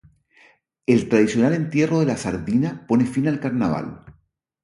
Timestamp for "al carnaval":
3.27-3.99